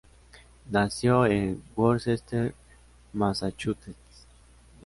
Nació 0.71 1.27
en 1.27 1.61
Worcester, 1.75 2.55
Massachusetts. 3.13 4.25